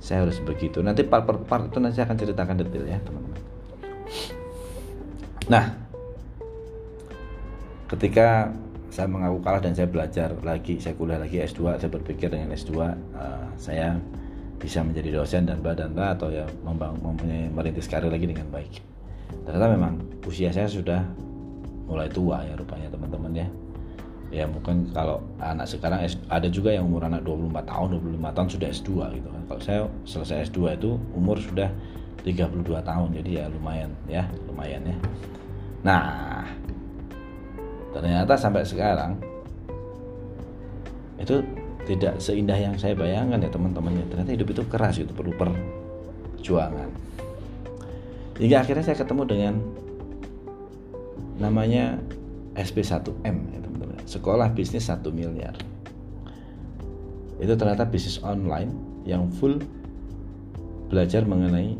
saya 0.00 0.24
harus 0.24 0.40
begitu. 0.40 0.80
Nanti 0.80 1.04
part 1.04 1.28
per 1.28 1.40
part 1.44 1.68
itu 1.68 1.78
nanti 1.80 2.00
saya 2.00 2.08
akan 2.08 2.18
ceritakan 2.20 2.56
detail 2.64 2.84
ya 2.88 2.98
teman-teman. 3.04 3.40
Nah 5.52 5.64
ketika 7.86 8.50
saya 8.88 9.06
mengaku 9.12 9.38
kalah 9.44 9.60
dan 9.60 9.76
saya 9.76 9.88
belajar 9.88 10.32
lagi 10.40 10.80
saya 10.80 10.96
kuliah 10.96 11.20
lagi 11.20 11.38
S2 11.38 11.76
saya 11.76 11.90
berpikir 11.92 12.32
dengan 12.32 12.50
S2 12.56 12.72
uh, 12.72 12.82
eh, 12.82 13.46
saya 13.60 13.88
bisa 14.56 14.80
menjadi 14.80 15.20
dosen 15.20 15.44
dan 15.44 15.60
badan 15.60 15.92
atau 15.96 16.32
ya 16.32 16.48
mempunyai 16.64 17.52
merintis 17.52 17.86
karir 17.86 18.08
lagi 18.08 18.24
dengan 18.24 18.48
baik. 18.48 18.80
Ternyata 19.44 19.66
memang 19.70 19.92
usia 20.24 20.50
saya 20.50 20.66
sudah 20.66 21.04
mulai 21.86 22.10
tua 22.10 22.42
ya 22.42 22.54
rupanya 22.58 22.90
teman-teman 22.90 23.32
ya. 23.36 23.48
Ya 24.34 24.44
mungkin 24.50 24.90
kalau 24.90 25.22
anak 25.38 25.70
sekarang 25.70 26.02
ada 26.02 26.48
juga 26.50 26.74
yang 26.74 26.90
umur 26.90 27.06
anak 27.06 27.22
24 27.22 27.62
tahun, 27.62 27.86
25 28.02 28.36
tahun 28.36 28.48
sudah 28.50 28.68
S2 28.74 28.90
gitu 29.22 29.28
kan. 29.30 29.42
Kalau 29.46 29.62
saya 29.62 29.80
selesai 30.02 30.50
S2 30.50 30.82
itu 30.82 30.90
umur 31.14 31.38
sudah 31.38 31.70
32 32.26 32.66
tahun. 32.82 33.08
Jadi 33.14 33.30
ya 33.38 33.46
lumayan 33.46 33.94
ya, 34.10 34.26
lumayan 34.50 34.82
ya. 34.82 34.96
Nah, 35.86 36.42
ternyata 37.94 38.34
sampai 38.34 38.66
sekarang 38.66 39.14
itu 41.22 41.40
tidak 41.86 42.18
seindah 42.18 42.58
yang 42.58 42.74
saya 42.74 42.98
bayangkan 42.98 43.38
ya 43.38 43.50
teman-teman 43.50 43.94
ya 43.94 44.04
ternyata 44.10 44.30
hidup 44.34 44.48
itu 44.50 44.62
keras 44.66 44.98
itu 44.98 45.14
perlu 45.14 45.32
perjuangan. 45.38 46.90
Hingga 48.36 48.56
akhirnya 48.66 48.84
saya 48.84 48.98
ketemu 48.98 49.22
dengan 49.24 49.54
namanya 51.38 51.96
SP1M 52.58 53.36
ya 53.54 53.58
teman-teman. 53.62 53.96
Sekolah 54.04 54.50
bisnis 54.52 54.90
1 54.90 55.06
miliar. 55.14 55.54
Itu 57.38 57.54
ternyata 57.54 57.86
bisnis 57.86 58.18
online 58.20 58.74
yang 59.06 59.30
full 59.30 59.62
belajar 60.90 61.22
mengenai 61.22 61.78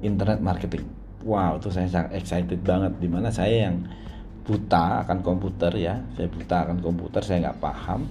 internet 0.00 0.40
marketing. 0.40 0.88
Wow 1.22 1.60
itu 1.60 1.68
saya 1.68 1.86
sangat 1.90 2.16
excited 2.16 2.64
banget. 2.64 2.96
Di 2.96 3.06
mana 3.10 3.28
saya 3.28 3.68
yang 3.68 3.84
buta 4.48 5.04
akan 5.04 5.20
komputer 5.20 5.70
ya. 5.76 6.00
Saya 6.16 6.32
buta 6.32 6.56
akan 6.64 6.78
komputer 6.80 7.22
saya 7.22 7.50
nggak 7.50 7.60
paham 7.60 8.08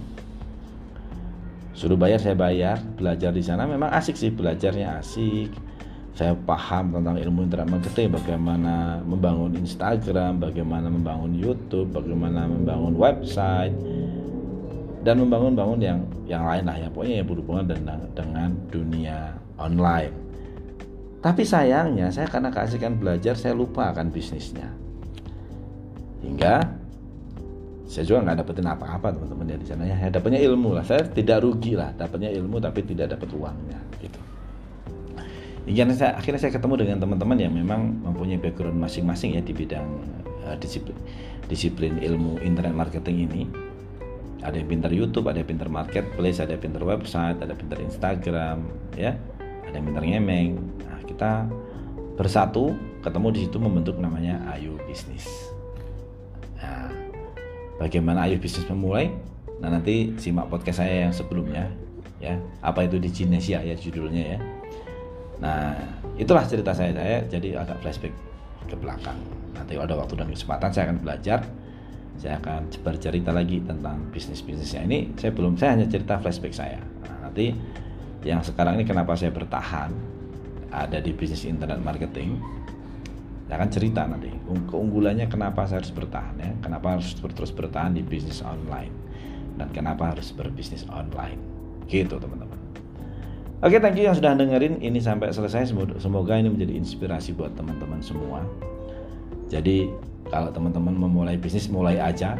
suruh 1.78 1.94
bayar 1.94 2.18
saya 2.18 2.34
bayar. 2.34 2.82
Belajar 2.98 3.30
di 3.30 3.40
sana 3.46 3.62
memang 3.70 3.94
asik 3.94 4.18
sih 4.18 4.34
belajarnya 4.34 4.98
asik. 4.98 5.54
Saya 6.18 6.34
paham 6.34 6.90
tentang 6.90 7.14
ilmu 7.14 7.46
internet 7.46 7.70
marketing 7.70 8.10
bagaimana 8.10 8.98
membangun 9.06 9.54
Instagram 9.54 10.42
bagaimana 10.42 10.90
membangun 10.90 11.30
YouTube 11.30 11.94
bagaimana 11.94 12.50
membangun 12.50 12.98
website 12.98 13.70
dan 15.06 15.22
membangun-bangun 15.22 15.78
yang 15.78 16.02
yang 16.26 16.42
lain 16.42 16.66
lah 16.66 16.74
ya 16.74 16.90
pokoknya 16.90 17.22
yang 17.22 17.28
berhubungan 17.30 17.66
dengan 17.70 17.98
dengan 18.18 18.50
dunia 18.66 19.38
online. 19.62 20.10
Tapi 21.22 21.42
sayangnya 21.46 22.10
saya 22.10 22.26
karena 22.26 22.50
keasikan 22.50 22.98
belajar 22.98 23.38
saya 23.38 23.54
lupa 23.54 23.94
akan 23.94 24.10
bisnisnya. 24.10 24.74
Hingga 26.18 26.77
saya 27.88 28.04
juga 28.04 28.20
nggak 28.20 28.44
dapetin 28.44 28.68
apa-apa 28.68 29.16
teman-teman 29.16 29.48
ya 29.48 29.56
di 29.56 29.66
sana 29.66 29.82
ya. 29.88 29.96
Saya 29.96 30.12
dapatnya 30.12 30.40
ilmu 30.44 30.76
lah. 30.76 30.84
Saya 30.84 31.08
tidak 31.08 31.40
rugi 31.40 31.72
lah 31.72 31.96
dapatnya 31.96 32.28
ilmu 32.36 32.60
tapi 32.60 32.84
tidak 32.84 33.16
dapat 33.16 33.32
uangnya 33.32 33.80
gitu. 34.04 34.20
Hingga 35.64 35.96
saya, 35.96 36.12
akhirnya 36.20 36.40
saya 36.40 36.52
ketemu 36.52 36.74
dengan 36.84 36.96
teman-teman 37.00 37.36
yang 37.40 37.52
memang 37.56 38.04
mempunyai 38.04 38.36
background 38.36 38.76
masing-masing 38.76 39.40
ya 39.40 39.42
di 39.44 39.56
bidang 39.56 39.88
uh, 40.44 40.56
disiplin 40.60 40.96
disiplin 41.48 41.96
ilmu 41.96 42.44
internet 42.44 42.76
marketing 42.76 43.24
ini. 43.24 43.42
Ada 44.44 44.60
yang 44.60 44.68
pintar 44.68 44.92
YouTube, 44.92 45.26
ada 45.26 45.40
yang 45.40 45.48
pintar 45.48 45.72
marketplace, 45.72 46.38
ada 46.44 46.54
yang 46.54 46.62
pintar 46.62 46.84
website, 46.84 47.40
ada 47.40 47.56
yang 47.56 47.60
pintar 47.60 47.78
Instagram, 47.82 48.56
ya, 48.94 49.16
ada 49.66 49.74
yang 49.74 49.86
pintar 49.90 50.04
ngemeng. 50.06 50.60
Nah, 50.86 51.00
kita 51.08 51.30
bersatu 52.14 52.76
ketemu 53.02 53.28
di 53.34 53.38
situ 53.48 53.56
membentuk 53.58 53.96
namanya 53.98 54.38
Ayu 54.54 54.78
Bisnis 54.86 55.47
bagaimana 57.78 58.26
ayo 58.26 58.36
bisnis 58.36 58.66
memulai. 58.66 59.14
Nah 59.58 59.74
nanti 59.74 60.14
simak 60.18 60.50
podcast 60.50 60.82
saya 60.82 61.08
yang 61.08 61.14
sebelumnya 61.14 61.70
ya. 62.18 62.36
Apa 62.60 62.84
itu 62.84 62.98
di 62.98 63.08
Genesia 63.08 63.62
ya 63.62 63.74
judulnya 63.78 64.36
ya. 64.36 64.38
Nah 65.38 65.74
itulah 66.18 66.44
cerita 66.44 66.74
saya. 66.74 66.92
Saya 66.92 67.24
jadi 67.30 67.62
agak 67.62 67.80
flashback 67.80 68.14
ke 68.66 68.76
belakang. 68.76 69.18
Nanti 69.54 69.78
ada 69.78 69.94
waktu 69.94 70.14
dan 70.18 70.28
kesempatan 70.28 70.70
saya 70.74 70.84
akan 70.90 70.98
belajar. 71.00 71.40
Saya 72.18 72.42
akan 72.42 72.66
bercerita 72.82 73.30
lagi 73.30 73.62
tentang 73.62 74.10
bisnis 74.10 74.42
bisnisnya 74.42 74.82
ini 74.82 75.14
saya 75.14 75.30
belum 75.30 75.54
saya 75.54 75.78
hanya 75.78 75.86
cerita 75.86 76.18
flashback 76.18 76.50
saya. 76.50 76.82
Nah, 77.06 77.30
nanti 77.30 77.54
yang 78.26 78.42
sekarang 78.42 78.82
ini 78.82 78.84
kenapa 78.84 79.14
saya 79.14 79.30
bertahan 79.30 79.94
ada 80.74 80.98
di 80.98 81.14
bisnis 81.14 81.46
internet 81.46 81.78
marketing 81.78 82.42
saya 83.48 83.64
akan 83.64 83.70
cerita 83.72 84.04
nanti. 84.04 84.28
Keunggulannya 84.68 85.24
kenapa 85.32 85.64
saya 85.64 85.80
harus 85.80 85.88
bertahan 85.88 86.36
ya? 86.36 86.52
Kenapa 86.60 87.00
harus 87.00 87.16
terus 87.16 87.48
bertahan 87.48 87.96
di 87.96 88.04
bisnis 88.04 88.44
online? 88.44 88.92
Dan 89.56 89.72
kenapa 89.72 90.12
harus 90.12 90.36
berbisnis 90.36 90.84
online? 90.92 91.40
Gitu 91.88 92.20
teman-teman. 92.20 92.60
Oke 93.64 93.80
thank 93.80 93.96
you 93.96 94.04
yang 94.04 94.12
sudah 94.12 94.36
dengerin. 94.36 94.84
Ini 94.84 95.00
sampai 95.00 95.32
selesai. 95.32 95.72
Semoga 95.96 96.36
ini 96.36 96.52
menjadi 96.52 96.76
inspirasi 96.76 97.32
buat 97.32 97.56
teman-teman 97.56 98.04
semua. 98.04 98.44
Jadi 99.48 99.88
kalau 100.28 100.52
teman-teman 100.52 100.92
memulai 100.92 101.40
bisnis 101.40 101.72
mulai 101.72 101.96
aja. 101.96 102.36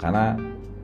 Karena 0.00 0.32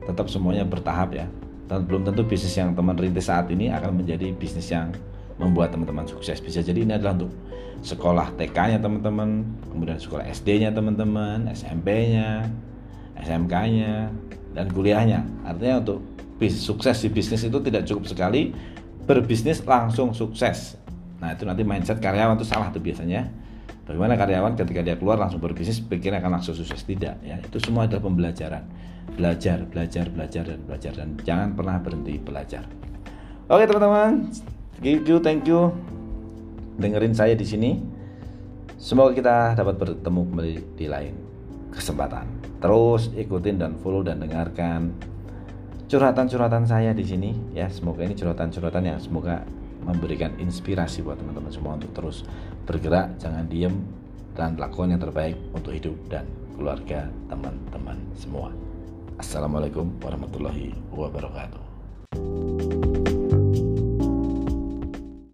tetap 0.05 0.29
semuanya 0.29 0.61
bertahap 0.61 1.17
ya. 1.17 1.25
Dan 1.65 1.89
belum 1.89 2.05
tentu 2.05 2.21
bisnis 2.21 2.53
yang 2.53 2.77
teman 2.77 2.93
rintis 3.01 3.25
saat 3.25 3.49
ini 3.49 3.73
akan 3.73 3.97
menjadi 3.97 4.29
bisnis 4.37 4.69
yang 4.69 4.93
membuat 5.39 5.71
teman-teman 5.71 6.05
sukses. 6.05 6.43
Bisa 6.43 6.59
jadi 6.59 6.83
ini 6.83 6.93
adalah 6.99 7.15
untuk 7.15 7.31
sekolah 7.79 8.35
TK-nya 8.35 8.83
teman-teman, 8.83 9.47
kemudian 9.71 9.95
sekolah 9.95 10.27
SD-nya 10.27 10.75
teman-teman, 10.75 11.47
SMP-nya, 11.55 12.43
SMK-nya, 13.23 14.11
dan 14.53 14.65
kuliahnya. 14.75 15.23
Artinya 15.47 15.79
untuk 15.79 15.99
bis, 16.35 16.59
sukses 16.59 16.99
di 16.99 17.09
bisnis 17.09 17.47
itu 17.47 17.57
tidak 17.63 17.87
cukup 17.87 18.05
sekali 18.07 18.51
berbisnis 19.07 19.63
langsung 19.63 20.11
sukses. 20.11 20.77
Nah 21.19 21.33
itu 21.33 21.43
nanti 21.47 21.63
mindset 21.65 21.97
karyawan 21.97 22.37
itu 22.37 22.45
salah 22.45 22.69
tuh 22.69 22.83
biasanya. 22.83 23.27
Bagaimana 23.89 24.13
karyawan 24.13 24.53
ketika 24.53 24.85
dia 24.85 24.95
keluar 25.01 25.17
langsung 25.17 25.41
berbisnis 25.41 25.81
pikirnya 25.81 26.21
akan 26.21 26.37
langsung 26.37 26.53
sukses. 26.53 26.85
Tidak 26.85 27.25
ya. 27.25 27.41
Itu 27.41 27.57
semua 27.57 27.89
adalah 27.89 28.05
pembelajaran. 28.05 28.63
Belajar 29.17 29.65
belajar 29.65 30.05
belajar 30.13 30.43
dan 30.45 30.59
belajar. 30.61 30.91
Dan 30.93 31.17
jangan 31.25 31.57
pernah 31.57 31.81
berhenti 31.81 32.21
belajar. 32.21 32.69
Oke 33.49 33.65
teman-teman 33.65 34.29
thank 34.79 35.05
you 35.07 35.19
thank 35.19 35.43
you 35.43 35.75
dengerin 36.79 37.11
saya 37.11 37.35
di 37.35 37.43
sini. 37.43 37.75
Semoga 38.79 39.11
kita 39.11 39.35
dapat 39.59 39.75
bertemu 39.75 40.21
kembali 40.31 40.55
di 40.79 40.87
lain 40.87 41.13
kesempatan. 41.75 42.23
Terus 42.63 43.11
ikutin 43.11 43.59
dan 43.59 43.75
follow 43.83 43.99
dan 44.07 44.23
dengarkan 44.23 44.95
curhatan-curhatan 45.91 46.63
saya 46.63 46.95
di 46.95 47.03
sini 47.03 47.35
ya. 47.51 47.67
Semoga 47.67 48.07
ini 48.07 48.15
curhatan-curhatan 48.15 48.87
yang 48.87 48.99
semoga 49.03 49.43
memberikan 49.83 50.31
inspirasi 50.39 51.03
buat 51.03 51.19
teman-teman 51.19 51.51
semua 51.51 51.75
untuk 51.75 51.91
terus 51.91 52.23
bergerak, 52.63 53.19
jangan 53.19 53.47
diem 53.51 53.75
dan 54.35 54.55
lakukan 54.55 54.95
yang 54.95 55.03
terbaik 55.03 55.35
untuk 55.51 55.75
hidup 55.75 55.95
dan 56.07 56.23
keluarga 56.55 57.11
teman-teman 57.27 57.99
semua. 58.15 58.55
Assalamualaikum 59.19 59.91
warahmatullahi 59.99 60.71
wabarakatuh. 60.95 61.59